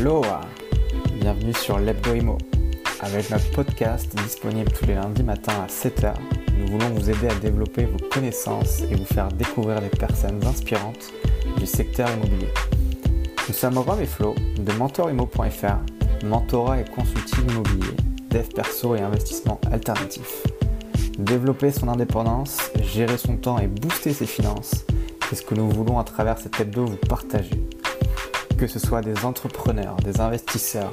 [0.00, 0.42] Aloha
[1.20, 2.38] Bienvenue sur l'Hebdo Imo.
[3.00, 6.14] Avec notre podcast disponible tous les lundis matins à 7h,
[6.56, 11.10] nous voulons vous aider à développer vos connaissances et vous faire découvrir des personnes inspirantes
[11.56, 12.46] du secteur immobilier.
[13.48, 17.96] Nous sommes Rob et Flo de mentorimo.fr, mentorat et consulting immobilier,
[18.30, 20.44] dev perso et investissement alternatif.
[21.18, 24.86] Développer son indépendance, gérer son temps et booster ses finances,
[25.28, 27.68] c'est ce que nous voulons à travers cet hebdo vous partager.
[28.58, 30.92] Que ce soit des entrepreneurs, des investisseurs,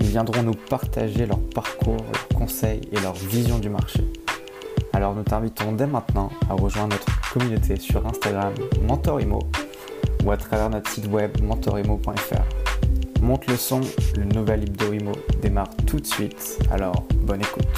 [0.00, 4.00] ils viendront nous partager leur parcours, leurs conseils et leur vision du marché.
[4.94, 8.54] Alors nous t'invitons dès maintenant à rejoindre notre communauté sur Instagram
[8.88, 9.40] Mentorimo
[10.24, 13.20] ou à travers notre site web mentorimo.fr.
[13.20, 13.82] Monte le son,
[14.16, 17.68] le nouvel Hebdo Imo démarre tout de suite, alors bonne écoute.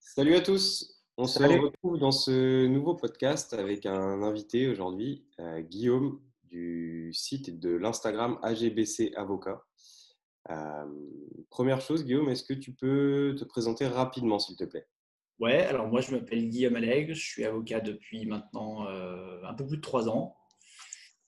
[0.00, 1.58] Salut à tous, on se Salut.
[1.58, 8.38] retrouve dans ce nouveau podcast avec un invité aujourd'hui, euh, Guillaume du site de l'Instagram
[8.42, 9.60] AGBC Avocat.
[10.48, 10.86] Euh,
[11.50, 14.86] première chose, Guillaume, est-ce que tu peux te présenter rapidement, s'il te plaît?
[15.40, 19.66] Ouais, alors moi je m'appelle Guillaume Allègre, je suis avocat depuis maintenant euh, un peu
[19.66, 20.36] plus de trois ans.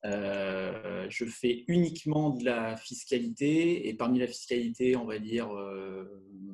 [0.04, 5.50] Je fais uniquement de la fiscalité et parmi la fiscalité, on va dire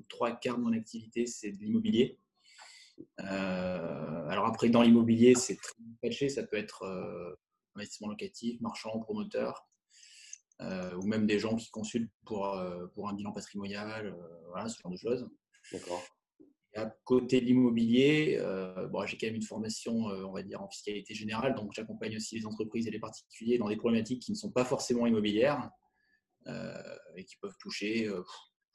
[0.09, 2.19] trois quarts de mon activité, c'est de l'immobilier.
[3.21, 7.35] Euh, alors après, dans l'immobilier, c'est très patché, ça peut être euh,
[7.75, 9.69] investissement locatif, marchand, promoteur,
[10.61, 12.59] euh, ou même des gens qui consultent pour,
[12.95, 14.17] pour un bilan patrimonial,
[14.49, 15.29] voilà, ce genre de choses.
[15.73, 16.03] D'accord.
[16.75, 20.61] À côté de l'immobilier, euh, bon, j'ai quand même une formation, euh, on va dire,
[20.61, 21.55] en fiscalité générale.
[21.55, 24.65] Donc, j'accompagne aussi les entreprises et les particuliers dans des problématiques qui ne sont pas
[24.65, 25.71] forcément immobilières
[26.47, 28.09] euh, et qui peuvent toucher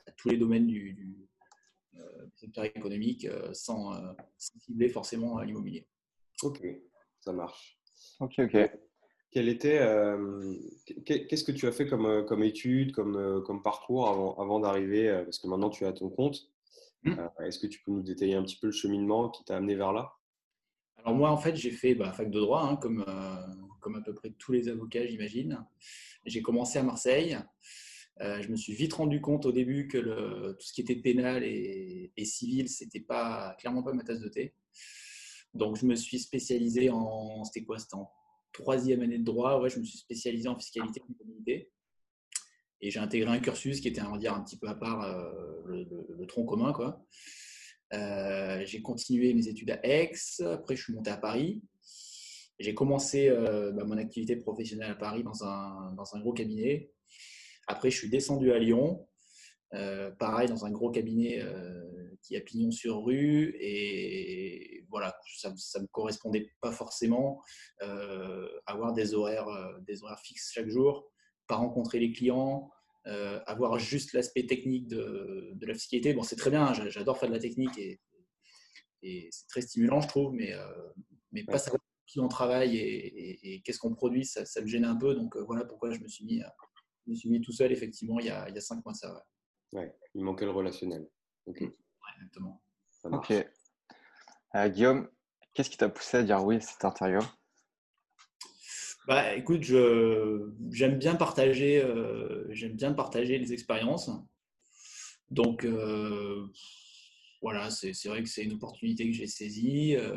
[0.07, 1.29] à tous les domaines du, du,
[1.97, 5.87] euh, secteur économique euh, sans, euh, sans cibler forcément à l'immobilier.
[6.43, 6.61] Ok,
[7.19, 7.79] ça marche.
[8.19, 8.71] Ok, ok.
[9.31, 10.53] Quel était, euh,
[11.05, 15.21] qu'est- qu'est-ce que tu as fait comme, comme étude, comme, comme parcours avant, avant d'arriver,
[15.23, 16.51] parce que maintenant tu as ton compte.
[17.03, 17.17] Mm.
[17.17, 19.75] Euh, Est-ce que tu peux nous détailler un petit peu le cheminement qui t'a amené
[19.75, 20.11] vers là?
[20.97, 23.35] Alors moi, en fait, j'ai fait bah, fac de droit, hein, comme, euh,
[23.79, 25.65] comme à peu près tous les avocats, j'imagine.
[26.25, 27.37] J'ai commencé à Marseille.
[28.19, 31.43] Euh, je me suis vite rendu compte au début que tout ce qui était pénal
[31.43, 34.53] et, civil, c'était pas clairement pas ma tasse de thé.
[35.53, 37.79] Donc je me suis spécialisé en, c'était quoi?
[37.79, 38.09] C'était en
[38.53, 39.59] troisième année de droit.
[39.59, 41.71] Ouais, je me suis spécialisé en fiscalité et comptabilité.
[42.81, 45.85] Et j'ai intégré un cursus qui était, on dire, un petit peu à part euh,
[46.17, 47.03] le, tronc commun, quoi.
[47.93, 50.13] Euh, j'ai continué mes études à Aix,
[50.45, 51.61] après je suis monté à Paris.
[52.59, 56.91] J'ai commencé bah, mon activité professionnelle à Paris dans un, dans un gros cabinet.
[57.67, 59.07] Après, je suis descendu à Lyon,
[59.73, 61.81] euh, pareil, dans un gros cabinet euh,
[62.21, 63.55] qui a pignon sur rue.
[63.59, 67.41] Et voilà, ça ne me correspondait pas forcément
[67.81, 69.47] euh, avoir des horaires,
[69.87, 71.09] des horaires fixes chaque jour,
[71.47, 72.69] pas rencontrer les clients,
[73.45, 76.13] avoir juste l'aspect technique de, de la fiscalité.
[76.13, 77.99] Bon, c'est très bien, j'a- j'adore faire de la technique et,
[79.01, 80.51] et c'est très stimulant, je trouve, mais,
[81.31, 84.67] mais pas savoir qui on travaille et, et- et qu'est-ce qu'on produit, ça, ça me
[84.67, 85.15] gêne un peu.
[85.15, 86.45] Donc voilà pourquoi je me suis mis, je
[87.11, 88.97] me suis mis tout seul, effectivement, il y a, il y a cinq mois de
[88.97, 89.13] ça.
[89.13, 89.79] ouais.
[89.81, 91.07] Ouais, il manquait le relationnel.
[91.45, 91.71] Ok, Ouais,
[92.17, 92.61] exactement.
[93.05, 93.31] Ok.
[94.55, 95.09] Euh, Guillaume,
[95.53, 97.21] qu'est-ce qui t'a poussé à dire oui à cette interview?
[99.07, 104.11] Bah, écoute, je, j'aime bien partager, euh, j'aime bien partager les expériences.
[105.31, 106.45] Donc, euh,
[107.41, 109.95] voilà, c'est, c'est vrai que c'est une opportunité que j'ai saisie.
[109.95, 110.15] Euh,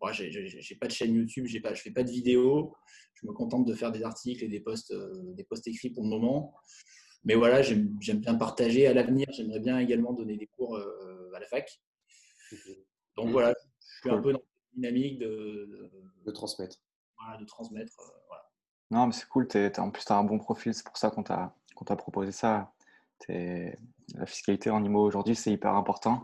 [0.00, 2.74] moi, j'ai, j'ai, j'ai pas de chaîne YouTube, j'ai pas, je fais pas de vidéos.
[3.14, 6.02] Je me contente de faire des articles et des posts, euh, des posts écrits pour
[6.04, 6.54] le moment.
[7.24, 8.86] Mais voilà, j'aime, j'aime bien partager.
[8.86, 11.80] À l'avenir, j'aimerais bien également donner des cours euh, à la fac.
[13.16, 15.90] Donc voilà, je suis un peu dans cette dynamique de, de,
[16.26, 16.76] De transmettre.
[17.18, 17.94] voilà, de transmettre.
[18.00, 18.50] euh, voilà.
[18.90, 19.48] Non, mais c'est cool.
[19.48, 20.74] t'es- t'es- en plus, tu as un bon profil.
[20.74, 22.72] C'est pour ça qu'on t'a qu'on t'a proposé ça.
[23.18, 23.76] T'es-
[24.14, 26.22] La fiscalité en IMO aujourd'hui, c'est hyper important.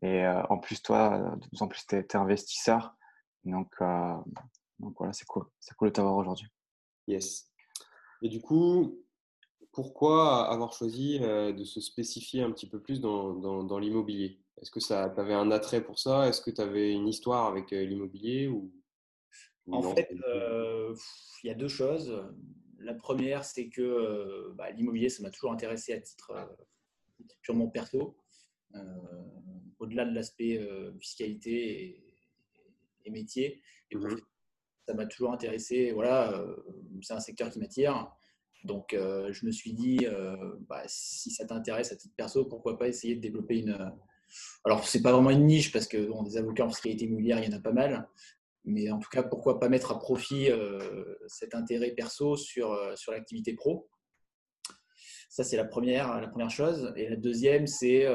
[0.00, 2.96] Et euh, en plus, toi, de plus en plus, tu es, investisseur.
[3.44, 4.14] Donc, euh,
[4.78, 5.44] donc voilà, c'est cool.
[5.58, 6.46] C'est cool de t'avoir aujourd'hui.
[7.06, 7.50] Yes.
[8.22, 9.02] Et du coup,
[9.72, 14.40] pourquoi avoir choisi euh, de se spécifier un petit peu plus dans, dans, dans l'immobilier?
[14.60, 16.28] Est-ce que ça, tu avais un attrait pour ça?
[16.28, 18.72] Est-ce que tu avais une histoire avec euh, l'immobilier ou,
[19.66, 20.94] ou En non, fait, euh,
[21.42, 22.24] il y a deux choses.
[22.78, 26.46] La première, c'est que bah, l'immobilier, ça m'a toujours intéressé à titre, euh,
[27.16, 28.16] titre purement perso.
[28.74, 28.80] Euh,
[29.78, 32.11] Au-delà de l'aspect euh, fiscalité et,
[33.04, 34.20] et métier, et Mhm.
[34.86, 35.92] ça m'a toujours intéressé.
[35.92, 36.56] Voilà, euh,
[37.02, 38.10] c'est un secteur qui m'attire.
[38.64, 40.36] Donc, euh, je me suis dit, euh,
[40.68, 43.92] bah, si ça t'intéresse à titre perso, pourquoi pas essayer de développer une.
[44.64, 47.50] Alors, c'est pas vraiment une niche parce que bon, des avocats en fiscalité immobilière, il
[47.50, 48.08] y en a pas mal.
[48.64, 50.48] Mais en tout cas, pourquoi pas mettre à profit
[51.26, 53.88] cet intérêt perso sur, sur l'activité pro?
[55.28, 56.92] Ça, c'est la première, la première chose.
[56.96, 58.06] Et la deuxième, c'est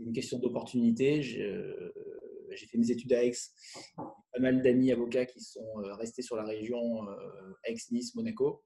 [0.00, 1.22] une question d'opportunité.
[1.22, 3.32] J'ai fait mes études à Aix.
[4.32, 7.06] Pas mal d'amis avocats qui sont restés sur la région
[7.64, 8.64] Aix-Nice, Monaco.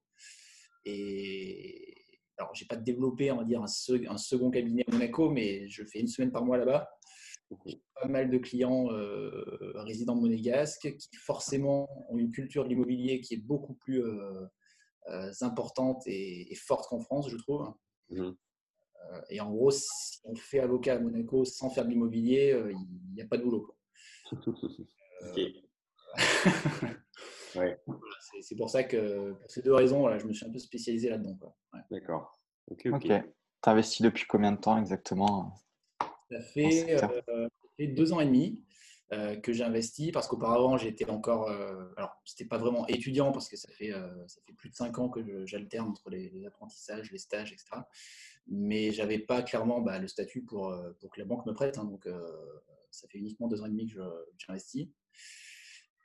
[0.85, 2.07] Et
[2.39, 3.67] alors, j'ai pas développé, on va dire, un,
[4.19, 6.91] second cabinet à Monaco, mais je fais une semaine par mois là-bas.
[7.65, 13.21] J'ai pas mal de clients euh, résidents monégasques qui forcément ont une culture de l'immobilier
[13.21, 14.45] qui est beaucoup plus euh,
[15.09, 17.73] euh, importante et, forte qu'en France, je trouve.
[18.11, 18.31] Mmh.
[19.31, 23.23] et en gros, si on fait avocat à Monaco sans faire de l'immobilier, il n'y
[23.23, 23.75] a pas de boulot.
[28.43, 31.57] C'est pour ça que, pour ces deux raisons, je me suis un peu spécialisé là-dedans.
[31.91, 32.39] D'accord.
[32.71, 32.89] Ok.
[33.01, 33.25] Tu as
[33.71, 35.53] investi depuis combien de temps exactement?
[36.31, 37.49] Ça fait, euh,
[37.79, 38.61] deux ans et demi
[39.13, 41.49] euh, que j'ai investi parce qu'auparavant, j'étais encore.
[41.49, 43.93] Euh, alors, c'était pas vraiment étudiant parce que ça fait,
[44.27, 47.83] ça fait plus de cinq ans que j'alterne entre les, apprentissages, les stages, etc.
[48.49, 51.79] Mais j'avais pas clairement bah, le statut pour, pour que la banque me prête.
[51.79, 52.09] Hein, donc,
[52.97, 54.01] ça fait uniquement deux ans et demi que
[54.39, 54.89] j'investis.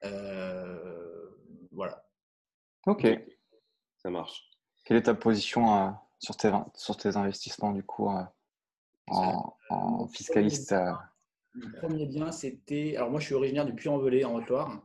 [0.03, 1.29] Euh,
[1.71, 2.05] voilà.
[2.85, 3.07] Ok.
[3.97, 4.49] Ça marche.
[4.83, 8.23] Quelle est ta position euh, sur, tes, sur tes investissements du coup euh,
[9.07, 10.75] en, fiscaliste
[11.53, 12.95] Le premier bien, c'était.
[12.97, 14.81] Alors, moi, je suis originaire du Puy-en-Velay, en Haute-Loire.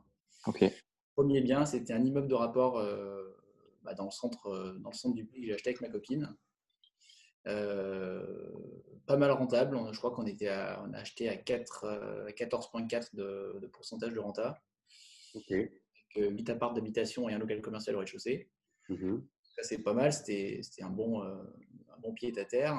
[0.47, 0.61] Ok.
[0.61, 0.71] Le
[1.15, 2.75] premier bien, c'était un immeuble de rapport
[3.83, 6.37] bah, dans, le centre, dans le centre du pays que j'ai acheté avec ma copine.
[7.47, 9.79] Pas mal rentable.
[9.93, 14.63] Je crois qu'on était on a acheté à 14,4 de, de, pourcentage de renta.
[15.51, 15.73] Avec
[16.17, 18.49] 8 apparts d'habitation et un local commercial au rez-de-chaussée.
[18.89, 19.19] Mmh
[19.57, 20.13] Ça, c'est pas mal.
[20.13, 21.35] C'était un, bon, euh,
[21.95, 22.77] un bon pied à terre.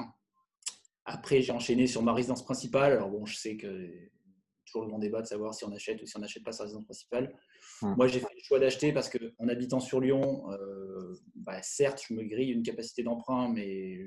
[1.04, 2.92] Après, j'ai enchaîné sur ma résidence principale.
[2.92, 3.88] Alors, bon, je sais que
[4.66, 6.64] toujours le grand débat de savoir si on achète ou si on n'achète pas sa
[6.64, 7.34] résidence principale.
[7.80, 7.94] Mmh.
[7.96, 12.14] Moi, j'ai fait le choix d'acheter parce qu'en habitant sur Lyon, euh, bah, certes, je
[12.14, 14.06] me grille une capacité d'emprunt, mais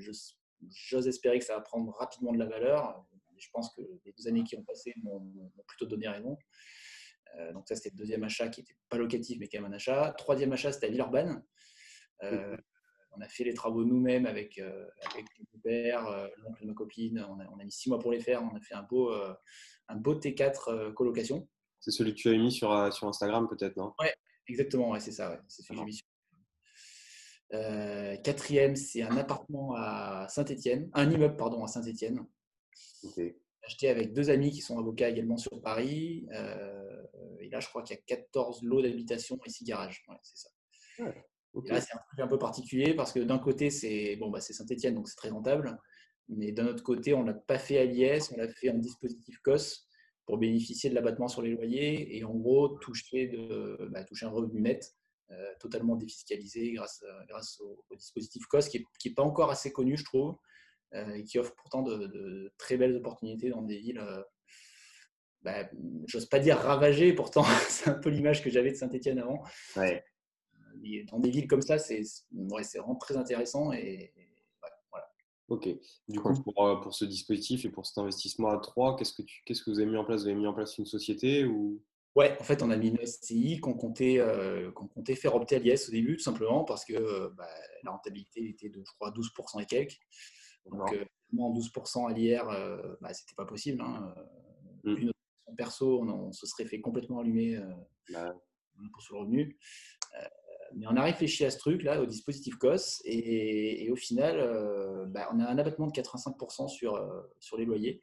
[0.70, 3.04] j'ose espérer que ça va prendre rapidement de la valeur.
[3.38, 5.32] Je pense que les deux années qui ont passé m'ont
[5.66, 6.36] plutôt donné raison.
[7.38, 9.76] Euh, donc ça, c'était le deuxième achat qui n'était pas locatif, mais quand même un
[9.76, 10.14] achat.
[10.18, 11.42] Troisième achat, c'était à Villeurbanne.
[12.22, 12.56] Euh,
[13.12, 17.26] on a fait les travaux nous-mêmes avec, euh, avec mon père, l'oncle de ma copine.
[17.28, 18.42] On a, mis six mois pour les faire.
[18.42, 21.48] On a fait un beau, un beau T4 colocation.
[21.80, 23.92] C'est celui que tu as mis sur, sur Instagram, peut-être, non?
[23.98, 24.14] Ouais,
[24.46, 24.98] exactement.
[24.98, 25.42] c'est ça.
[25.48, 26.06] C'est celui que j'ai mis sur
[28.22, 32.24] quatrième, c'est un appartement à Saint-Étienne, un immeuble pardon à Saint-Étienne.
[33.64, 36.26] Acheté avec deux amis qui sont avocats également sur Paris.
[37.40, 40.04] et là, je crois qu'il y a 14 lots d'habitation et 6 garages.
[40.22, 40.48] c'est ça.
[41.66, 44.94] Là, c'est un truc un peu particulier parce que d'un côté, c'est bon, bah, Saint-Etienne,
[44.94, 45.78] donc c'est très rentable.
[46.28, 48.78] Mais d'un autre côté, on ne l'a pas fait à l'IS, on l'a fait en
[48.78, 49.86] dispositif COS
[50.24, 54.30] pour bénéficier de l'abattement sur les loyers et en gros toucher, de, bah, toucher un
[54.30, 55.01] revenu net euh,
[55.60, 60.36] totalement défiscalisé grâce, grâce au, dispositif COS qui n'est pas encore assez connu, je trouve.
[60.94, 64.22] Euh, et qui offre pourtant de, très belles opportunités dans des villes, euh,
[65.40, 65.66] bah,
[66.06, 69.42] j'ose pas dire ravagées, pourtant c'est un peu l'image que j'avais de Saint-Etienne avant.
[69.74, 70.04] Ouais.
[70.84, 72.02] Euh, dans des villes comme ça, c'est
[72.32, 73.72] ouais, vraiment très intéressant.
[73.72, 74.12] Et,
[74.90, 75.08] voilà.
[75.48, 75.68] Ok.
[76.08, 79.42] Du coup, pour, pour, ce dispositif et pour cet investissement à 3, qu'est-ce que, tu,
[79.46, 80.22] qu'est-ce que vous avez mis en place?
[80.22, 81.82] Vous avez mis en place une société ou?
[82.14, 84.20] Ouais, en fait, on a mis une SCI qu'on comptait,
[84.74, 87.48] qu'on comptait faire opter à l'IS au début, tout simplement parce que bah,
[87.84, 89.98] la rentabilité était de, je crois, 12% et quelques.
[90.66, 91.04] Donc, euh,
[91.38, 93.80] en 12% à l'IR, euh, bah, c'était pas possible.
[93.82, 94.14] Hein.
[94.86, 95.04] Euh, mmh.
[95.04, 97.60] notre perso, on, se serait fait complètement allumer
[98.12, 98.34] bah
[98.92, 99.56] pour ce revenu.
[100.74, 104.38] mais on a réfléchi à ce truc-là, au dispositif COS, et, au final,
[105.08, 106.98] bah, on a un abattement de 85% sur,
[107.38, 108.02] sur les loyers.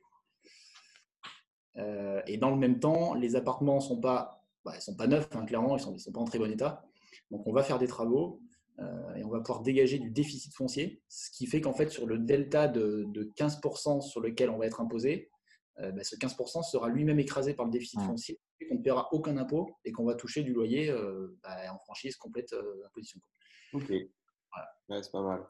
[2.28, 5.46] Et dans le même temps, les appartements ne sont, pas, bah, sont pas neufs, hein,
[5.46, 6.84] clairement, ils ne sont, sont, pas en très bon état.
[7.32, 8.42] Donc on va faire des travaux.
[8.82, 12.06] Euh, et on va pouvoir dégager du déficit foncier, ce qui fait qu'en fait, sur
[12.06, 13.06] le delta de,
[13.36, 15.30] 15% sur lequel on va être imposé,
[15.80, 19.10] euh, bah, ce 15% sera lui-même écrasé par le déficit foncier, et qu'on ne paiera
[19.12, 23.20] aucun impôt et qu'on va toucher du loyer euh, bah, en franchise complète d'imposition.
[23.74, 23.88] Ok.
[23.88, 25.46] c'est pas mal.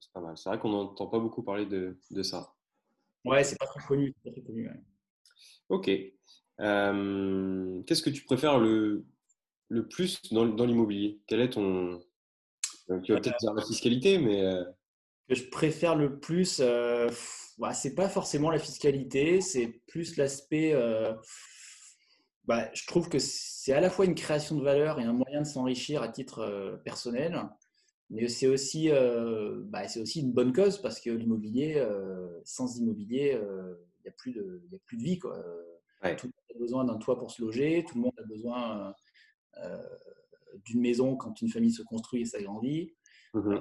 [0.00, 0.36] C'est pas mal.
[0.36, 2.54] C'est vrai qu'on n'entend pas beaucoup parler de, de ça.
[3.24, 4.14] Ouais, c'est pas très connu.
[4.24, 4.68] Pas très connu
[5.68, 5.86] Ok.
[6.58, 9.04] Qu'est-ce que tu préfères le,
[9.68, 11.20] le plus dans, dans l'immobilier?
[11.26, 12.00] Quel est ton,
[13.02, 14.44] tu vas peut-être dire la fiscalité, mais.
[14.44, 14.64] Euh,
[15.28, 17.08] je préfère le plus, euh,
[17.58, 20.72] bah, c'est pas forcément la fiscalité, c'est plus l'aspect.
[20.74, 21.14] Euh,
[22.44, 25.42] bah, je trouve que c'est à la fois une création de valeur et un moyen
[25.42, 27.48] de s'enrichir à titre personnel,
[28.10, 28.90] mais c'est aussi,
[29.66, 31.82] bah, c'est aussi une bonne cause parce que l'immobilier,
[32.44, 35.18] sans immobilier, il n'y a, plus de, a plus de vie.
[35.18, 35.36] Quoi.
[36.16, 38.94] Tout le monde a besoin d'un toit pour se loger, tout le monde a besoin
[40.64, 42.94] d'une maison quand une famille se construit et s'agrandit.
[43.34, 43.58] Mmh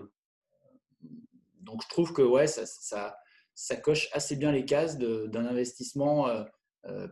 [1.61, 3.15] donc je trouve que ouais, ça, ça,
[3.53, 6.27] ça coche assez bien les cases d'un investissement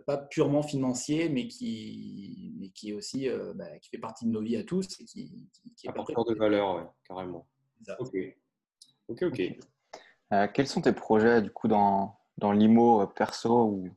[0.06, 4.42] pas purement financier, mais qui, mais qui est aussi bah, qui fait partie de nos
[4.42, 7.48] vies à tous et qui, qui, est apporteur de valeur, ouais, carrément.
[8.00, 8.16] Ok,
[9.08, 10.52] ok, ok.
[10.54, 13.90] quels sont tes projets du coup dans, dans l'IMO perso ou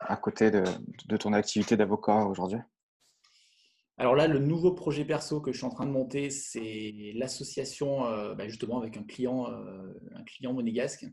[0.00, 0.64] à côté de,
[1.06, 2.60] de ton activité d'avocat aujourd'hui?
[3.96, 8.06] Alors là, le nouveau projet perso que je suis en train de monter, c'est l'association
[8.06, 11.06] euh, bah, justement avec un client, euh, un client monégasque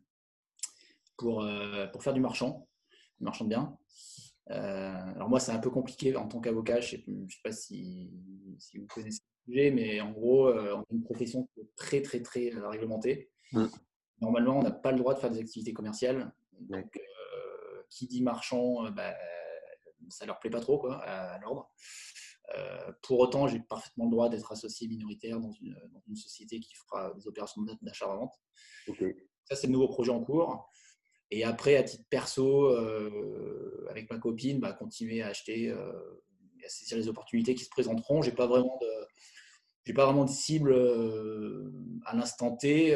[1.18, 2.68] pour, euh, pour faire du marchand,
[3.20, 3.78] du marchand de biens.
[4.48, 6.82] alors moi, c'est un peu compliqué en tant qu'avocat.
[6.82, 8.12] Je ne sais, pas si,
[8.58, 12.50] si, vous connaissez le sujet, mais en gros, on a une profession très, très, très
[12.50, 13.30] réglementée.
[13.52, 13.66] Mmh.
[14.22, 16.32] Normalement, on n'a pas le droit de faire des activités commerciales.
[16.60, 17.00] Donc,
[17.90, 19.14] qui dit marchand, bah,
[20.10, 21.70] ça leur plaît pas trop quoi, à l'ordre.
[22.56, 25.76] Euh, pour autant, j'ai parfaitement le droit d'être associé minoritaire dans une,
[26.16, 28.34] société qui fera des opérations d'achat-revente.
[29.46, 30.70] Ça, c'est le nouveau projet en cours.
[31.30, 36.22] Et après, à titre perso, euh, avec ma copine, bah, continuer à acheter euh,
[36.62, 38.22] et à saisir les opportunités qui se présenteront.
[38.22, 39.08] J'ai pas vraiment de,
[39.86, 40.74] j'ai pas vraiment de cible
[42.06, 42.94] à l'instant T.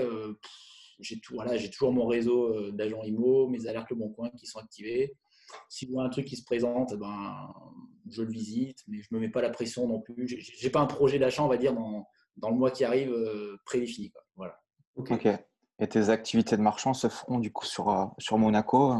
[0.99, 4.45] j'ai tout, voilà, j'ai toujours mon réseau d'agents IMO, mes alertes Le Bon Coin qui
[4.45, 5.15] sont activées.
[5.69, 7.53] Si je vois un truc qui se présente, ben,
[8.09, 10.27] je le visite, mais je ne me mets pas la pression non plus.
[10.27, 13.11] Je n'ai pas un projet d'achat, on va dire, dans, dans, le mois qui arrive
[13.11, 14.11] euh, prédéfini.
[14.35, 14.59] Voilà.
[14.95, 15.27] ok.
[15.79, 18.95] Et tes activités de marchand se feront du coup sur, euh, sur Monaco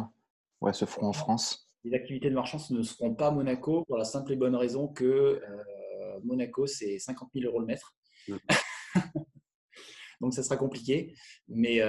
[0.59, 3.85] ou elles se feront en France Les activités de marchand ne seront pas à Monaco
[3.85, 7.95] pour la simple et bonne raison que euh, Monaco, c'est 50 000 euros le mètre.
[8.27, 8.35] Mm.
[10.25, 11.15] Donc ça sera compliqué.
[11.47, 11.81] Mais,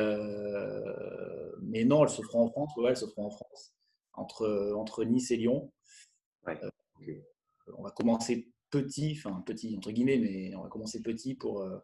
[1.62, 2.76] mais non, elles se feront en France.
[2.76, 3.72] Ouais, elles se feront en France
[4.16, 5.72] entre, entre Nice et Lyon.
[6.48, 6.70] Euh,
[7.76, 11.78] on va commencer petit, enfin petit entre guillemets, mais on va commencer petit pour, euh,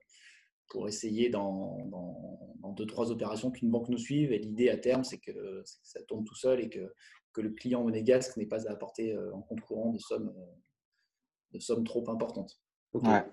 [0.69, 4.33] pour essayer dans, dans, deux, trois opérations qu'une banque nous suive.
[4.33, 6.93] Et l'idée à terme, c'est que, ça tourne tout seul et que,
[7.33, 10.35] que le client monégasque n'ait pas à apporter euh, en compte courant de sommes,
[11.53, 12.61] de sommes trop importantes.
[12.95, 13.25] Ouais.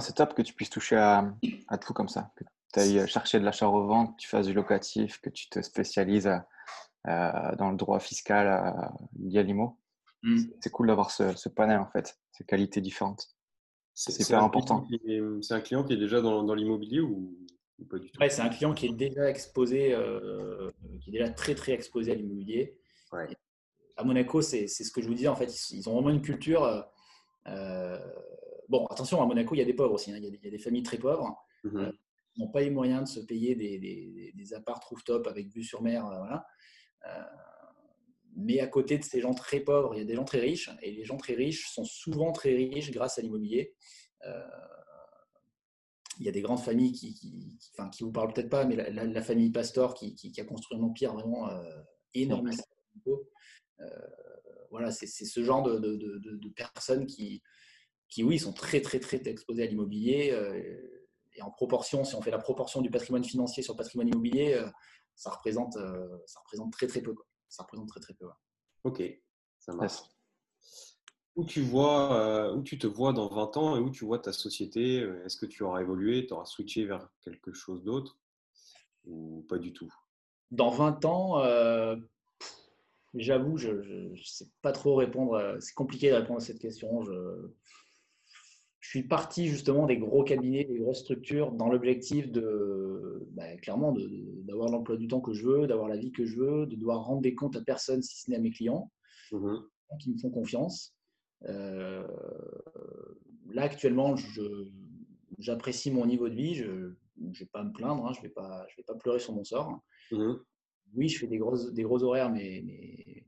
[0.00, 1.34] c'est top que tu puisses toucher à,
[1.68, 2.30] à tout comme ça.
[2.36, 6.30] Que tu ailles chercher de l'achat-revente, que tu fasses du locatif, que tu te spécialises
[7.06, 8.86] euh, dans le droit fiscal euh,
[9.18, 9.78] lié à l'IMO.
[10.22, 10.42] Mm.
[10.60, 13.28] C'est cool d'avoir ce, panel en fait, ces qualités différentes.
[13.94, 14.86] C'est super important.
[15.40, 17.36] C'est un client qui est déjà dans, l'immobilier ou,
[17.88, 18.20] pas du tout?
[18.20, 20.70] Ouais, C'est un client qui est déjà exposé, euh,
[21.00, 22.76] qui est déjà très très exposé à l'immobilier.
[23.96, 26.84] À Monaco, c'est ce que je vous disais en fait, ils, ont vraiment une culture.
[28.68, 30.12] bon, attention, à Monaco, il y a des pauvres aussi.
[30.12, 30.18] Hein.
[30.18, 31.36] il, y a des, familles très pauvres.
[31.64, 31.92] Mm-hmm.
[32.38, 35.82] N'ont pas les moyens de se payer des, des, des apparts rooftop avec vue sur
[35.82, 36.04] mer.
[36.04, 36.46] Voilà.
[37.06, 37.22] Euh,
[38.36, 40.70] mais à côté de ces gens très pauvres, il y a des gens très riches.
[40.82, 43.74] Et les gens très riches sont souvent très riches grâce à l'immobilier.
[44.24, 44.48] Euh,
[46.20, 48.76] il y a des grandes familles qui, qui, enfin, qui vous parlent peut-être pas, mais
[48.76, 51.80] la, famille Pastor qui, qui, a construit un empire vraiment euh,
[52.14, 52.50] énorme.
[54.70, 57.40] voilà, c'est ce genre de, de, de, personnes qui,
[58.08, 60.32] qui, oui, sont très, très, très exposées à l'immobilier.
[61.38, 64.60] Et en proportion, si on fait la proportion du patrimoine financier sur le patrimoine immobilier,
[65.18, 67.14] ça représente, euh, ça représente très très peu.
[67.48, 68.26] Ça représente très très peu.
[68.84, 69.02] Ok,
[69.58, 70.00] ça marche.
[71.34, 74.18] Où tu, vois, euh, où tu te vois dans 20 ans et où tu vois
[74.18, 78.18] ta société euh, Est-ce que tu auras évolué, tu auras switché vers quelque chose d'autre
[79.06, 79.92] ou pas du tout?
[80.50, 81.42] Dans 20 ans,
[83.14, 85.56] j'avoue, je ne sais pas trop répondre.
[85.60, 87.02] C'est compliqué de répondre à cette question.
[87.02, 87.52] Je,
[88.80, 93.94] je suis parti justement des gros cabinets, des grosses structures dans l'objectif de, bah, clairement,
[94.44, 97.04] d'avoir l'emploi du temps que je veux, d'avoir la vie que je veux, de devoir
[97.04, 98.90] rendre des comptes à personne si ce n'est à mes clients
[99.32, 99.56] mmh
[100.00, 100.94] qui me font confiance.
[101.46, 102.06] Euh,
[103.50, 104.16] là, actuellement,
[105.38, 106.54] j'apprécie mon niveau de vie.
[106.54, 109.18] Je ne vais pas me plaindre, hein, je ne vais, pas, je vais pas pleurer
[109.18, 109.80] sur mon sort.
[110.12, 110.34] Mmh
[110.94, 113.24] oui, je fais des, grosses, des gros horaires, mais, mais,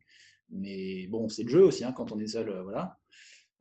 [0.51, 2.49] mais bon, c'est le jeu aussi hein, quand on est seul.
[2.49, 2.99] Euh, voilà.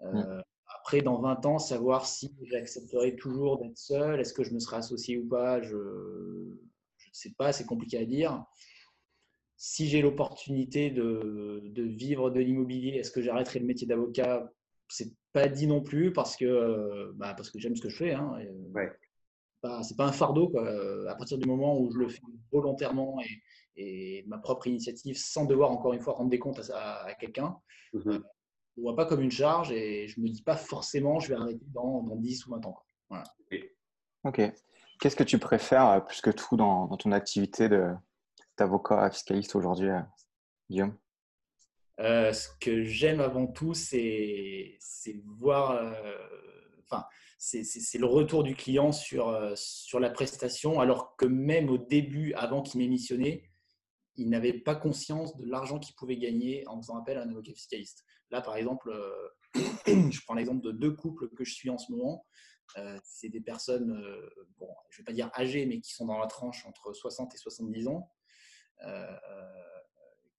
[0.01, 0.41] Mmh.
[0.89, 4.59] Euh, après, dans 20 ans, savoir si j'accepterai toujours d'être seul, est-ce que je me
[4.59, 8.43] serai associé ou pas, je ne sais pas, c'est compliqué à dire.
[9.57, 14.49] Si j'ai l'opportunité de, de, vivre de l'immobilier, est-ce que j'arrêterai le métier d'avocat?
[14.87, 18.13] C'est pas dit non plus parce que, bah, parce que j'aime ce que je fais.
[18.13, 18.39] Hein,
[18.73, 18.89] ouais.
[19.83, 20.47] c'est pas un fardeau.
[20.49, 20.67] Quoi.
[21.09, 23.41] À partir du moment où je le fais volontairement et,
[23.75, 27.57] et ma propre initiative sans devoir encore une fois rendre des comptes à, quelqu'un,
[27.93, 28.19] mmh
[28.77, 31.35] ne vois pas comme une charge et je ne me dis pas forcément je vais
[31.35, 32.77] arrêter dans, dans 10 ou 20 ans.
[33.09, 33.23] Voilà.
[34.23, 34.41] Ok.
[34.99, 37.69] Qu'est-ce que tu préfères euh, plus que tout dans, ton activité
[38.57, 40.01] d'avocat fiscaliste aujourd'hui, euh,
[40.69, 40.97] Guillaume?
[41.97, 44.77] Ce que j'aime avant tout, c'est
[45.25, 45.93] voir.
[46.85, 47.05] Enfin,
[47.37, 52.61] c'est le retour du client sur, sur la prestation, alors que même au début, avant
[52.61, 53.48] qu'il m'ait missionné,
[54.19, 57.53] il n'avait pas conscience de l'argent qu'il pouvait gagner en faisant appel à un avocat
[57.53, 58.05] fiscaliste.
[58.31, 58.93] Là, par exemple,
[59.55, 62.25] je prends l'exemple de deux couples que je suis en ce moment.
[62.77, 66.05] Euh, c'est des personnes, euh, bon, je ne vais pas dire âgées, mais qui sont
[66.05, 68.11] dans la tranche entre 60 et 70 ans,
[68.85, 69.17] euh,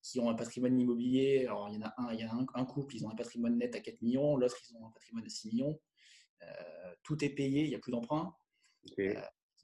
[0.02, 1.46] qui ont un patrimoine immobilier.
[1.46, 3.58] Alors, il y en a un, il y a un, couple, ils ont un patrimoine
[3.58, 5.80] net à 4 millions, l'autre, ils ont un patrimoine à 6 millions.
[7.02, 8.34] tout est payé, il n'y a plus d'emprunt.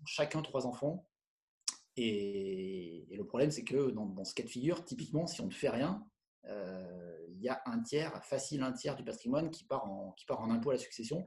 [0.07, 1.09] chacun trois enfants.
[1.97, 5.53] Et, le problème, c'est que dans, dans, ce cas de figure, typiquement, si on ne
[5.53, 6.07] fait rien,
[6.45, 10.41] il y a un tiers, facile un tiers du patrimoine qui part en, qui part
[10.41, 11.25] en impôt à la succession.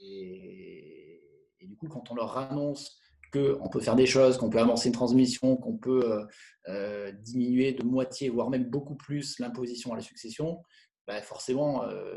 [0.00, 1.20] Et,
[1.60, 2.98] du coup, quand on leur annonce
[3.32, 6.24] qu'on peut faire des choses, qu'on peut avancer une transmission, qu'on peut euh,
[6.68, 10.62] euh, diminuer de moitié, voire même beaucoup plus l'imposition à la succession,
[11.06, 12.16] bah, forcément, euh,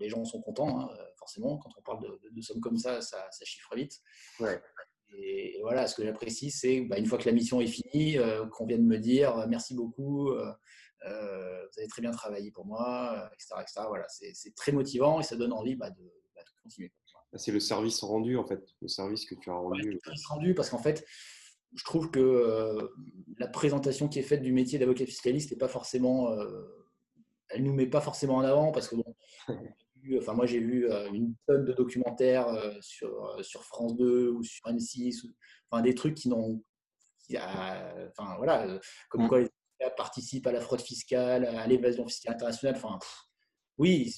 [0.00, 0.80] les gens sont contents.
[0.80, 4.00] Hein, forcément, quand on parle de, sommes comme ça, ça, chiffre vite.
[5.16, 8.16] Et, voilà, ce que j'apprécie, c'est bah, une fois que la mission est finie,
[8.52, 13.54] qu'on vienne me dire merci beaucoup, vous avez très bien travaillé pour moi, etc.
[13.60, 13.80] etc.
[13.88, 16.10] Voilà, c'est très motivant et ça donne envie bah, de,
[17.34, 19.90] c'est le service rendu, en fait, le service que tu as rendu.
[19.90, 21.04] le service rendu, parce qu'en fait,
[21.74, 22.88] je trouve que euh,
[23.38, 26.32] la présentation qui est faite du métier d'avocat fiscaliste n'est pas forcément.
[26.32, 26.62] Euh,
[27.50, 29.16] elle nous met pas forcément en avant, parce que bon.
[30.16, 32.48] Enfin, moi, j'ai vu euh, une tonne de documentaires
[32.80, 35.30] sur, sur France 2 ou sur M6,
[35.70, 36.62] enfin, des trucs qui n'ont.
[37.30, 39.28] Enfin, voilà, comme mmh.
[39.28, 39.48] quoi les
[39.96, 42.76] participent à la fraude fiscale, à l'évasion fiscale internationale.
[42.76, 42.98] Enfin,
[43.78, 44.12] oui,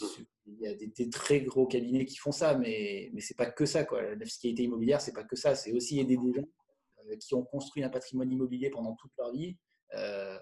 [0.46, 3.50] il y a des, très gros cabinets qui font ça, mais, mais ce n'est pas
[3.50, 3.84] que ça.
[3.84, 4.14] Quoi.
[4.14, 5.54] La fiscalité immobilière, ce n'est pas que ça.
[5.54, 6.48] C'est aussi aider des gens
[7.10, 9.56] euh, qui ont construit un patrimoine immobilier pendant toute leur vie.
[9.94, 10.38] Euh,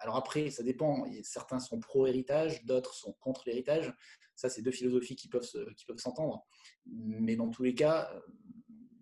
[0.00, 1.04] alors après, ça dépend.
[1.22, 3.92] Certains sont pro-héritage, d'autres sont contre l'héritage.
[4.36, 6.46] Ça, c'est deux philosophies qui peuvent, qui peuvent s'entendre.
[6.86, 8.20] Mais dans tous les cas, euh,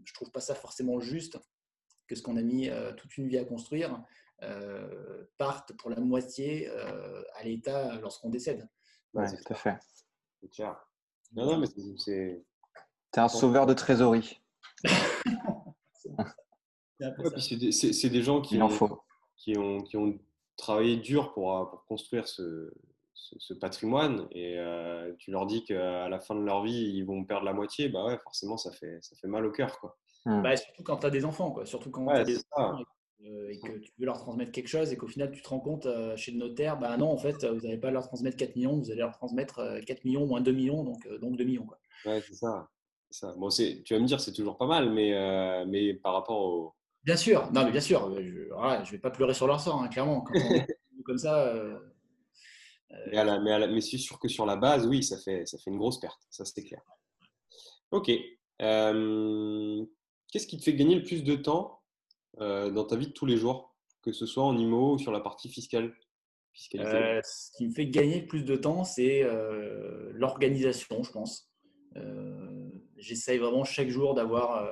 [0.04, 1.38] je ne trouve pas ça forcément juste
[2.08, 4.02] que ce qu'on a mis toute une vie à construire
[5.38, 8.68] parte pour la moitié à l'État lorsqu'on décède.
[9.14, 9.76] Oui, tout à fait.
[10.52, 10.62] C'est
[11.32, 11.66] Non, non, mais
[11.98, 12.44] c'est.
[13.10, 14.40] T'es un sauveur de trésorerie.
[16.98, 19.02] c'est des, gens qui, Il en ont, faut.
[19.36, 20.18] qui, ont, qui ont
[20.56, 22.72] travaillé dur pour, pour construire ce,
[23.14, 27.24] ce, patrimoine et euh, tu leur dis qu'à la fin de leur vie, ils vont
[27.24, 29.78] perdre la moitié, bah ouais, forcément, ça fait, ça fait mal au cœur.
[29.80, 29.96] Quoi.
[30.26, 30.42] Mmh.
[30.42, 31.66] Bah, surtout quand tu as des enfants, quoi.
[31.66, 32.82] surtout quand tu as des enfants
[33.24, 35.60] euh, et que tu veux leur transmettre quelque chose et qu'au final tu te rends
[35.60, 38.56] compte euh, chez le notaire, bah non, en fait, vous n'allez pas leur transmettre 4
[38.56, 41.66] millions, vous allez leur transmettre 4 euh, millions moins 2 millions, donc, donc 2 millions.
[41.66, 41.78] Quoi.
[42.04, 42.68] Ouais, c'est ça.
[43.10, 43.34] ça.
[43.36, 46.74] Bon, tu vas me dire, c'est toujours pas mal, mais, mais par rapport au.
[47.06, 49.88] Bien sûr, non, mais bien sûr, je ne vais pas pleurer sur leur sort, hein,
[49.88, 50.20] clairement.
[50.20, 51.54] Quand on est comme ça.
[53.12, 55.78] mais, mais, mais c'est sûr que sur la base, oui, ça fait, ça fait une
[55.78, 56.82] grosse perte, ça c'est clair.
[57.92, 58.10] Ok.
[58.58, 61.80] Qu'est-ce qui te fait gagner le plus de temps
[62.40, 65.12] euh, dans ta vie de tous les jours, que ce soit en IMO ou sur
[65.12, 65.94] la partie fiscale
[66.74, 71.50] euh, Ce qui me fait gagner plus de temps, c'est euh, l'organisation, je pense.
[72.98, 74.68] J'essaye vraiment chaque jour d'avoir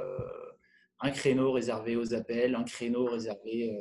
[1.05, 3.77] un créneau réservé aux appels, un créneau réservé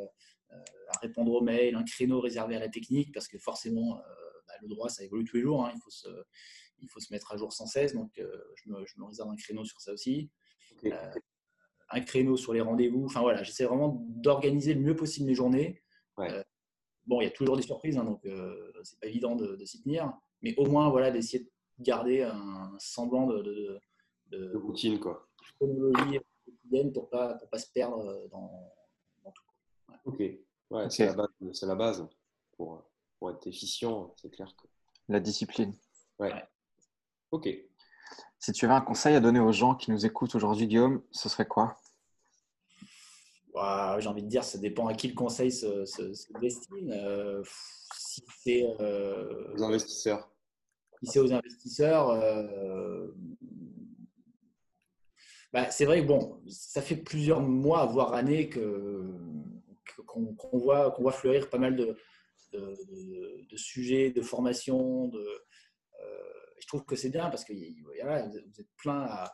[0.51, 3.95] à répondre aux mails, un créneau réservé à la technique, parce que forcément,
[4.47, 5.65] bah, le droit, ça évolue tous les jours.
[5.65, 5.71] Hein.
[5.73, 6.09] il, faut se,
[6.79, 7.93] il faut se mettre à jour sans cesse.
[7.93, 10.29] Donc, je me, je, me, réserve un créneau sur ça aussi
[11.93, 13.05] un créneau sur les rendez-vous.
[13.05, 15.81] Enfin voilà, j'essaie vraiment d'organiser le mieux possible mes journées.
[16.19, 16.43] Euh,
[17.05, 19.81] bon, il y a toujours des surprises, hein, donc euh, c'est pas évident de, s'y
[19.81, 23.79] tenir, mais au moins voilà d'essayer de garder un semblant de,
[24.27, 25.27] de, routine quoi.
[25.59, 26.19] Chronologie
[26.73, 28.71] quotidienne pour pas pour pas se perdre dans,
[29.23, 29.43] tout.
[30.05, 32.07] Ok, ouais, c'est la base, c'est la base
[32.57, 32.83] pour,
[33.19, 34.67] pour être efficient, c'est clair que.
[35.09, 35.73] La discipline.
[36.19, 36.31] Ouais.
[37.31, 37.49] Ok.
[38.39, 41.29] Si tu avais un conseil à donner aux gens qui nous écoutent aujourd'hui, Guillaume, ce
[41.29, 41.77] serait quoi?
[43.99, 45.85] J'ai envie de dire, ça dépend à qui le conseil se,
[46.39, 46.91] destine.
[46.91, 47.43] Euh,
[47.95, 50.29] si c'est euh, aux investisseurs.
[51.01, 53.07] Si c'est aux investisseurs, euh,
[55.53, 59.13] bah, c'est vrai que bon, ça fait plusieurs mois, voire années, que
[60.07, 61.95] qu'on voit qu'on voit fleurir pas mal de,
[63.55, 65.07] sujets, de formations.
[65.07, 65.25] De,
[66.59, 69.31] je trouve que c'est bien parce que vous êtes plein à,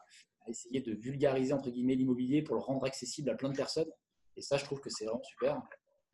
[0.48, 3.90] essayer de vulgariser entre guillemets l'immobilier pour le rendre accessible à plein de personnes.
[4.36, 5.62] Et ça, je trouve que c'est vraiment super.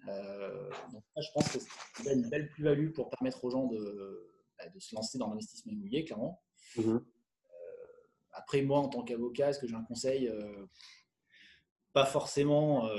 [0.08, 1.60] Euh, donc, je pense que
[2.04, 6.04] c'est une belle plus-value pour permettre aux gens de, bah, se lancer dans l'investissement immobilier,
[6.06, 6.44] clairement.
[6.78, 7.06] Mhm.
[8.36, 10.66] Euh, après, moi, en tant qu'avocat, est-ce que j'ai un conseil euh,
[11.94, 12.90] Pas forcément.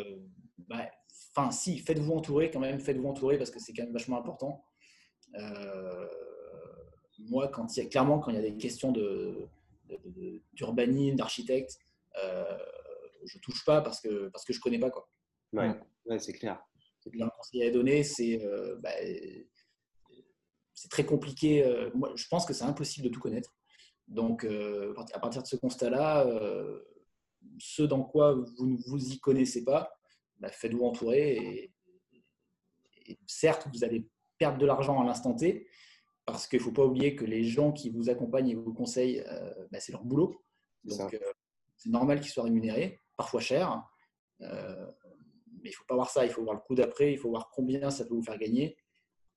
[0.58, 0.90] Bah,
[1.34, 4.64] enfin, si, faites-vous entourer quand même, faites-vous entourer parce que c'est quand même vachement important.
[7.18, 8.92] moi, quand il y a, clairement, quand il y a des questions
[10.52, 11.78] d'urbanisme, d'architecte,
[12.14, 14.90] je touche pas parce que, parce que je connais pas.
[14.90, 15.08] Quoi.
[15.52, 16.62] Ouais, c'est clair.
[17.20, 18.40] Un conseil à donner, c'est
[18.80, 18.90] bah,
[20.74, 21.64] c'est très compliqué.
[21.94, 23.55] moi, je pense que c'est impossible de tout connaître.
[24.08, 26.26] Donc, à partir de ce constat-là,
[27.58, 29.96] ce dans quoi vous ne vous y connaissez pas,
[30.38, 31.72] bah, faites-vous entourer.
[33.06, 35.68] Et, certes, vous allez perdre de l'argent à l'instant T,
[36.24, 39.24] parce qu'il ne faut pas oublier que les gens qui vous accompagnent et vous conseillent,
[39.28, 40.42] euh, bah, c'est leur boulot.
[40.84, 41.32] Donc, euh,
[41.76, 43.82] c'est normal qu'ils soient rémunérés, parfois cher.
[44.40, 44.86] Euh,
[45.62, 47.30] mais il ne faut pas voir ça, il faut voir le coup d'après, il faut
[47.30, 48.76] voir combien ça peut vous faire gagner.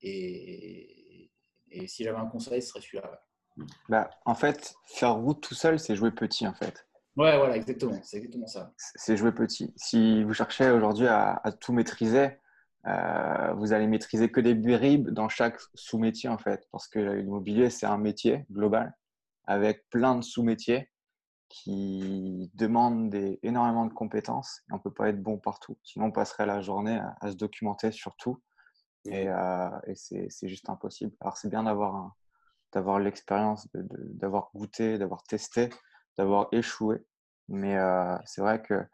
[0.02, 1.32] Et,
[1.70, 3.22] et si j'avais un conseil, ce serait celui-là.
[3.90, 6.86] Bah, en fait, faire route tout seul, c'est jouer petit, en fait.
[7.18, 8.00] Ouais, voilà, exactement.
[8.04, 8.72] C'est exactement ça.
[8.78, 9.74] C'est jouer petit.
[9.76, 12.38] Si vous cherchez aujourd'hui à, tout maîtriser,
[12.88, 16.68] euh, vous allez maîtriser que des bribes dans chaque sous-métier, en fait.
[16.72, 18.96] Parce que l'immobilier, c'est un métier global
[19.46, 20.90] avec plein de sous-métiers
[21.50, 24.62] qui demandent des, énormément de compétences.
[24.70, 25.78] Et on ne peut pas être bon partout.
[25.84, 28.42] Sinon, on passerait la journée à, se documenter sur tout.
[29.06, 31.12] Et, euh, et c'est juste impossible.
[31.22, 32.16] Alors, c'est bien d'avoir
[32.72, 35.70] d'avoir l'expérience, d'avoir goûté, d'avoir testé,
[36.18, 36.98] d'avoir échoué.
[37.48, 38.88] Mais euh, c'est vrai qu'il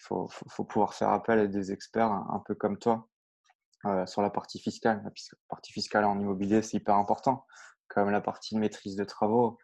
[0.00, 3.08] faut, faut, pouvoir faire appel à des experts un, peu comme toi
[3.86, 5.00] euh, sur la partie fiscale.
[5.04, 5.10] La
[5.48, 7.46] partie fiscale en immobilier, c'est hyper important,
[7.88, 9.58] comme la partie de maîtrise de travaux.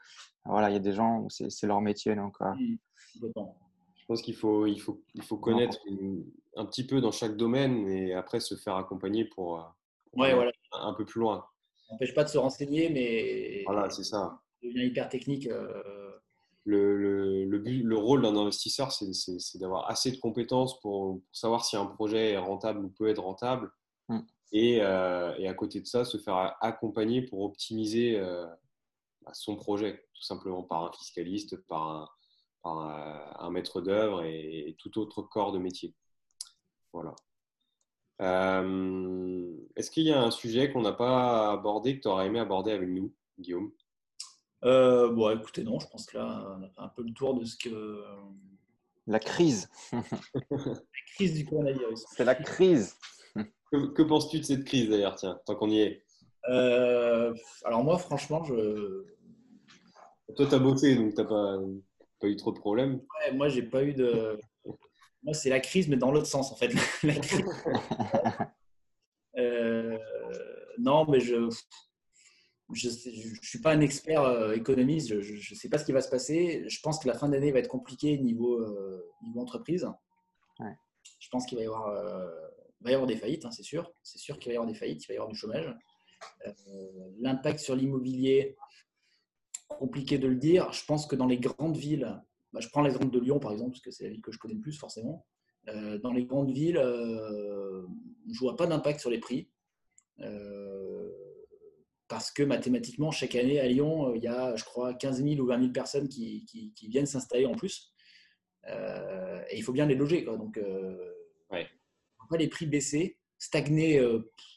[0.46, 2.14] Voilà, il y a des gens, c'est leur métier.
[2.14, 2.54] Donc, euh,
[3.20, 5.78] Je pense qu'il faut, il faut, il faut connaître
[6.56, 9.62] un petit peu dans chaque domaine et après se faire accompagner pour,
[10.14, 10.50] ouais, voilà.
[10.72, 11.44] un peu plus loin.
[11.90, 14.40] Ça n'empêche pas de se renseigner, mais voilà, c'est ça.
[14.62, 15.48] devient hyper technique
[16.64, 21.76] le, le, but, le rôle d'un investisseur, c'est d'avoir assez de compétences pour, savoir si
[21.76, 23.70] un projet est rentable ou peut être rentable.
[24.08, 24.20] Mm.
[24.52, 28.46] Et, euh, et, à côté de ça, se faire accompagner pour optimiser euh,
[29.22, 32.08] bah, son projet, tout simplement par un fiscaliste, par un,
[32.62, 32.78] par
[33.40, 35.94] un, maître d'œuvre et, tout autre corps de métier.
[36.92, 37.14] Voilà.
[38.20, 42.38] Euh, est-ce qu'il y a un sujet qu'on n'a pas abordé que tu aurais aimé
[42.38, 43.72] aborder avec nous, Guillaume?
[44.64, 47.34] Euh, bon, écoutez, non, je pense que là, on a fait un peu le tour
[47.34, 48.04] de ce que.
[49.06, 49.70] La crise.
[49.92, 50.74] la
[51.14, 52.04] crise du coronavirus.
[52.12, 52.96] C'est la crise.
[53.72, 56.04] Que, penses-tu de cette crise d'ailleurs, tiens, tant qu'on y est?
[56.48, 57.32] Euh,
[57.64, 59.04] Alors, moi, franchement, je.
[60.36, 61.58] Toi, tu as bossé, donc tu n'as pas,
[62.20, 62.94] pas, eu trop de problèmes.
[62.94, 64.38] Ouais, moi, j'ai pas eu de.
[65.22, 66.72] Moi, c'est la crise, mais dans l'autre sens, en fait.
[69.36, 69.98] euh...
[70.78, 71.50] Non, mais je
[72.72, 76.00] je ne suis pas un expert euh, économiste, je ne sais pas ce qui va
[76.00, 76.64] se passer.
[76.68, 79.88] Je pense que la fin d'année va être compliquée niveau, euh, niveau entreprise.
[81.18, 82.28] Je pense qu'il va, y avoir, euh,
[82.80, 83.92] va y avoir des faillites, hein, c'est sûr.
[84.02, 85.74] C'est sûr qu'il va y avoir des faillites, il va y avoir du chômage.
[87.18, 88.56] L'impact sur l'immobilier,
[89.68, 90.72] compliqué de le dire.
[90.72, 92.20] Je pense que dans les grandes villes,
[92.52, 94.38] bah, je prends l'exemple de Lyon par exemple, parce que c'est la ville que je
[94.38, 95.26] connais le plus forcément.
[95.66, 97.84] dans les grandes villes, je
[98.32, 99.50] ne vois pas d'impact sur les prix
[102.10, 105.40] parce que mathématiquement, chaque année à Lyon, euh, il y a, je crois, 15 000
[105.40, 106.44] ou 20 000 personnes qui,
[106.82, 107.94] viennent s'installer en plus.
[108.66, 110.24] Euh, et il faut bien les loger.
[110.24, 110.36] Quoi.
[110.36, 111.14] Donc, euh,
[112.36, 114.00] les prix baisser, stagner,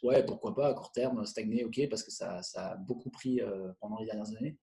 [0.04, 3.40] ouais, pourquoi pas à court terme, stagner, ok, parce que ça, a beaucoup pris
[3.80, 4.58] pendant les dernières années.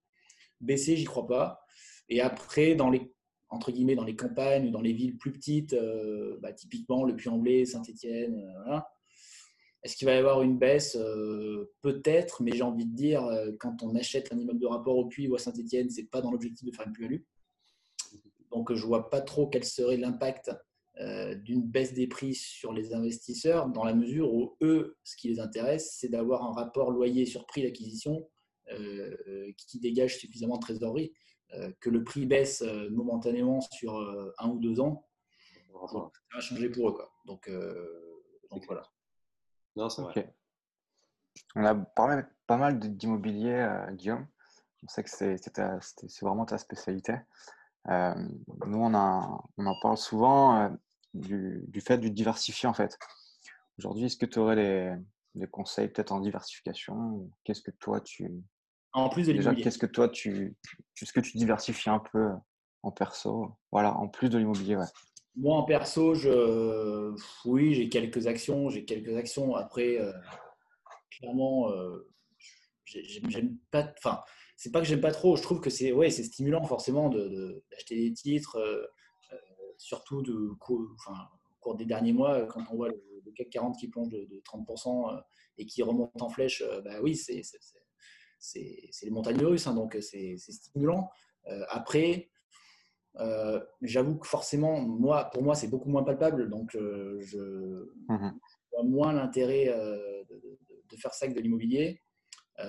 [0.60, 1.60] Baisser, j'y crois pas.
[2.08, 3.12] Et après, dans les
[3.50, 5.76] entre guillemets, dans les campagnes ou dans les villes plus petites,
[6.40, 8.88] bah, typiquement le Puy-en-Velay, Saint-Étienne, voilà,
[9.82, 10.96] est-ce qu'il va y avoir une baisse?
[10.96, 14.96] Euh, Peut-être, mais j'ai envie de dire, euh, quand on achète un immeuble de rapport
[14.96, 17.22] au Puy ou à Saint-Etienne, ce n'est pas dans l'objectif de faire une plus-value.
[18.50, 20.50] Donc, je ne vois pas trop quel serait l'impact
[20.98, 25.28] euh, d'une baisse des prix sur les investisseurs, dans la mesure où eux, ce qui
[25.28, 28.28] les intéresse, c'est d'avoir un rapport loyer sur prix d'acquisition
[29.56, 31.12] qui dégage suffisamment de trésorerie.
[31.80, 33.98] Que le prix baisse momentanément sur
[34.38, 35.06] un ou deux ans,
[35.86, 36.92] ça va changer pour eux.
[36.92, 37.10] Quoi.
[37.26, 37.50] Donc,
[38.50, 38.82] donc voilà.
[39.76, 40.34] Non, c'est vrai.
[41.54, 44.26] On a parlé pas mal d'immobilier, euh, Guillaume.
[44.82, 47.14] On sait que c'est vraiment ta spécialité.
[47.88, 48.14] Euh,
[48.66, 50.68] nous, on, on, en parle souvent euh,
[51.14, 52.98] du, du, fait de diversifier en fait.
[53.78, 54.94] Aujourd'hui, est-ce que tu aurais des,
[55.34, 57.30] des conseils peut-être en diversification?
[57.44, 58.30] Qu'est-ce que toi tu.
[58.92, 59.62] En plus de l'immobilier.
[59.62, 60.56] Qu'est-ce que toi tu.
[61.00, 62.30] Est-ce que tu diversifies un peu
[62.82, 63.52] en perso?
[63.70, 64.86] Voilà, en plus de l'immobilier, ouais.
[65.36, 68.68] Moi, en perso, je, oui, j'ai quelques actions.
[68.68, 69.54] J'ai quelques actions.
[69.54, 70.12] Après, euh,
[71.10, 72.08] clairement, euh,
[72.84, 73.92] j'aime pas.
[73.98, 74.22] Enfin,
[74.56, 75.36] c'est pas que j'aime pas trop.
[75.36, 78.84] Je trouve que c'est ouais, c'est stimulant forcément d'acheter de, des titres, euh,
[79.78, 80.50] surtout de
[80.96, 81.28] enfin,
[81.60, 85.22] cours des derniers mois, quand on voit le, CAC 40 qui plonge de, 30%
[85.58, 87.42] et qui remonte en flèche, bah oui, c'est
[88.54, 91.10] les montagnes russes, hein, donc c'est stimulant.
[91.68, 92.30] après,
[93.82, 98.32] j'avoue que forcément, moi, pour moi, c'est beaucoup moins palpable, donc je mmh
[98.72, 102.00] vois moins l'intérêt de, de, faire ça que de l'immobilier.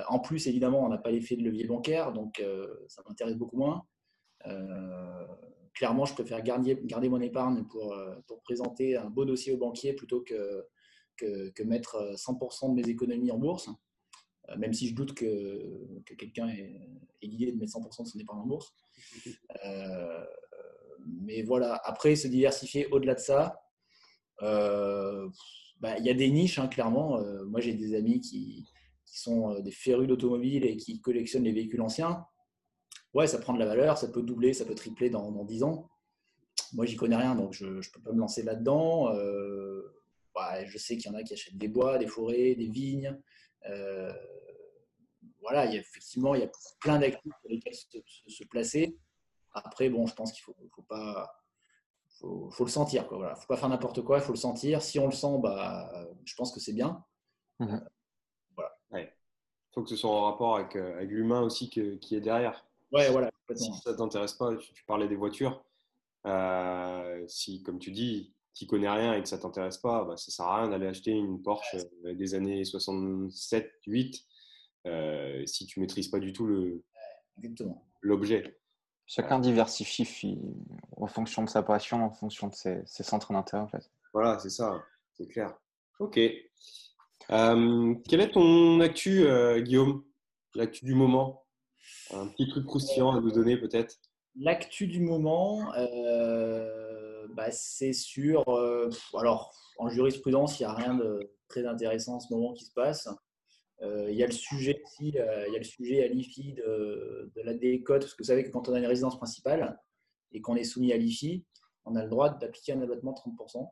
[0.09, 2.43] en plus, évidemment, on n'a pas l'effet de levier bancaire, donc
[2.87, 3.85] ça m'intéresse beaucoup moins.
[4.47, 5.27] Euh,
[5.73, 9.57] clairement, je préfère garder, garder mon épargne pour, euh, pour, présenter un beau dossier au
[9.57, 10.65] banquier plutôt que,
[11.17, 13.69] que, mettre 100% de mes économies en bourse.
[14.51, 16.89] Euh, même si je doute que, que quelqu'un ait,
[17.21, 18.73] l'idée de mettre 100% de son épargne en bourse.
[21.23, 23.61] mais voilà, après, se diversifier au-delà de ça,
[24.39, 27.19] bah, il y a des niches, hein, clairement.
[27.45, 28.67] moi, j'ai des amis qui,
[29.05, 32.25] sont des férus d'automobile et qui collectionnent les véhicules anciens
[33.13, 35.63] ouais, ça prend de la valeur, ça peut doubler, ça peut tripler dans, dans 10
[35.63, 35.89] ans.
[36.73, 39.13] Moi, j'y connais rien, donc je ne peux pas me lancer là-dedans.
[39.15, 39.81] Euh,
[40.65, 43.17] je sais qu'il y en a qui achètent des bois, des forêts, des vignes.
[43.69, 44.13] Euh,
[45.41, 48.97] voilà, il y a, effectivement, il y a plein d'actifs pour lesquels se, placer.
[49.53, 51.37] Après, bon, je pense qu'il faut, faut pas.
[52.19, 53.07] Faut, faut, le sentir.
[53.11, 54.81] Il ne faut pas faire n'importe quoi, il faut le sentir.
[54.81, 55.91] Si on le sent, bah,
[56.23, 57.03] je pense que c'est bien.
[57.59, 57.77] Mmh
[58.55, 58.71] voilà.
[58.93, 61.79] Il faut que ce soit en rapport avec, euh, avec l'humain aussi qui
[62.15, 62.65] est derrière.
[62.91, 63.31] Ouais, voilà.
[63.55, 65.63] Si ça t'intéresse pas, tu, parlais des voitures.
[66.25, 70.31] Euh, si, comme tu dis, tu connais rien et que ça t'intéresse pas, bah, ça
[70.31, 74.25] sert à rien d'aller acheter une Porsche euh, des années 67, 8
[74.87, 76.83] euh, si tu maîtrises pas du tout le
[78.01, 78.59] l'objet.
[79.07, 80.39] Chacun diversifie
[80.95, 83.91] en fonction de sa passion, en fonction de ses, centres d'intérêt en fait.
[84.13, 85.57] Voilà, c'est ça, c'est clair.
[85.99, 86.15] Ok.
[87.27, 89.25] quel est ton actu,
[89.61, 90.03] Guillaume?
[90.55, 91.45] L'actu du moment?
[92.13, 93.97] Un petit truc croustillant à nous donner peut-être?
[94.39, 98.47] L'actu du moment, euh, bah, c'est sur.
[98.49, 102.65] Euh, alors, en jurisprudence, il n'y a rien de très intéressant en ce moment qui
[102.65, 103.09] se passe.
[103.81, 107.53] Euh, il y a le sujet il y a le sujet à l'IFI de, la
[107.53, 109.79] décote, parce que vous savez que quand on a une résidence principale
[110.31, 111.45] et qu'on est soumis à l'IFI,
[111.85, 113.69] on a le droit d'appliquer un abattement de 30%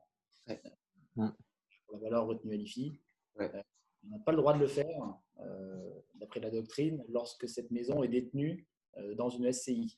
[1.16, 3.00] pour la valeur retenue à l'IFI.
[3.38, 8.04] On n'a pas le droit de le faire, euh, d'après la doctrine, lorsque cette maison
[8.04, 8.68] est détenue
[8.98, 9.98] euh, dans une SCI.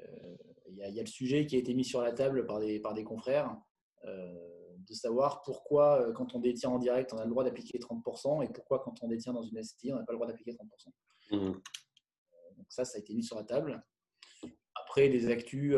[0.00, 0.36] Euh,
[0.68, 2.94] il y, a le sujet qui a été mis sur la table par des, par
[2.94, 3.56] des confrères
[4.88, 8.48] de savoir pourquoi, quand on détient en direct, on a le droit d'appliquer 30% et
[8.48, 10.56] pourquoi, quand on détient dans une SCI, on n'a pas le droit d'appliquer 30%.
[11.30, 11.52] Mmh.
[12.56, 13.82] Donc ça, ça a été mis sur la table.
[14.74, 15.76] Après, des actus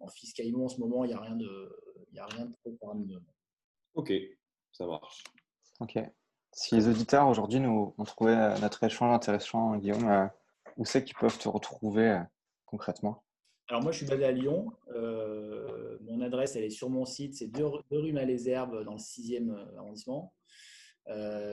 [0.00, 1.76] en fiscalement en ce moment, il n'y a rien de,
[2.12, 2.76] il a rien de trop
[3.94, 4.12] Ok,
[4.72, 5.24] ça marche.
[5.80, 5.98] Ok.
[6.52, 10.26] Si les auditeurs aujourd'hui nous ont trouvé euh, notre échange intéressant, Guillaume, euh,
[10.78, 12.22] où c'est qu'ils peuvent te retrouver euh,
[12.64, 13.22] concrètement?
[13.68, 14.72] Alors moi, je suis basé à Lyon.
[16.02, 17.34] mon adresse, elle est sur mon site.
[17.34, 20.34] C'est 2 rue Malesherbes dans le 6e arrondissement.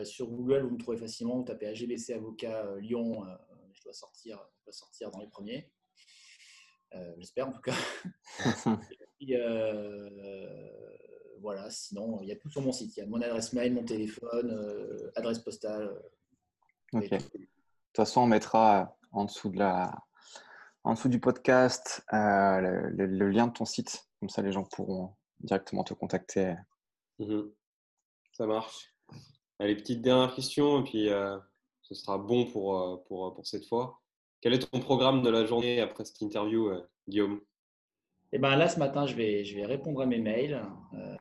[0.03, 1.37] sur Google, vous me trouvez facilement.
[1.37, 3.25] Vous tapez AGBC Avocat Lyon.
[3.73, 5.71] je, dois sortir, je dois sortir dans les premiers.
[7.17, 7.75] J'espère en tout cas.
[9.19, 9.37] Et,
[11.43, 12.95] voilà, sinon, il y a tout sur mon site.
[12.95, 15.83] Il y a mon adresse mail, mon téléphone, euh, adresse postale.
[16.93, 17.09] Euh, ok.
[17.09, 17.47] De toute
[17.97, 19.93] façon, on mettra en dessous, de la...
[20.83, 24.05] en dessous du podcast euh, le, lien de ton site.
[24.19, 26.55] Comme ça, les gens pourront directement te contacter.
[27.19, 27.51] Mhm.
[28.33, 28.93] Ça marche.
[29.59, 31.09] Allez, petite dernière question, et puis
[31.83, 34.01] ce sera bon pour, pour, pour cette fois.
[34.41, 36.71] Quel est ton programme de la journée après cette interview,
[37.07, 37.39] Guillaume?
[38.35, 40.59] Eh ben là, ce matin, je vais, je vais répondre à mes mails.
[40.95, 41.15] Euh,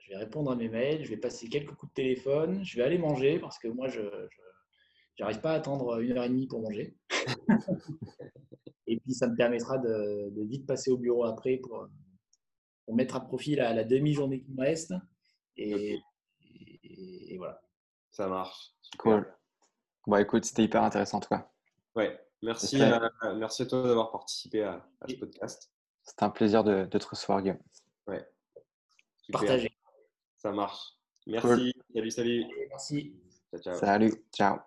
[0.00, 1.04] je vais répondre à mes mails.
[1.04, 2.64] Je vais passer quelques coups de téléphone.
[2.64, 4.00] Je vais aller manger parce que moi, je
[5.20, 6.96] n'arrive pas à attendre une heure et demie pour manger.
[8.86, 11.88] et puis, ça me permettra de, vite passer au bureau après pour,
[12.88, 14.92] mettre à profit la, la demi-journée qui me reste.
[15.56, 16.00] Et,
[17.36, 17.60] voilà.
[18.10, 18.74] Ça marche.
[18.98, 19.26] Cool.
[20.06, 21.50] Bon, écoute, c'était hyper intéressant, toi.
[21.94, 22.18] Ouais.
[22.42, 23.00] Merci, à,
[23.34, 25.70] merci à toi d'avoir participé à, ce podcast.
[26.02, 27.60] C'était un plaisir de, te recevoir, Guillaume.
[28.08, 28.26] Ouais.
[29.30, 29.70] Partager.
[30.38, 30.96] Ça marche.
[31.26, 31.72] Merci.
[31.94, 32.44] Salut, salut.
[32.68, 33.16] Merci.
[33.50, 33.74] Ciao, ciao.
[33.78, 34.24] Salut.
[34.32, 34.58] Ciao.